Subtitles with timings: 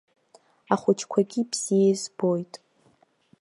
[0.73, 2.53] Ахәыҷқәагьы бзиа избоит.